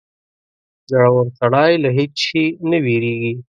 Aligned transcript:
•زړور 0.89 1.25
سړی 1.39 1.71
له 1.83 1.89
هېڅ 1.97 2.13
شي 2.25 2.43
نه 2.69 2.77
وېرېږي. 2.83 3.33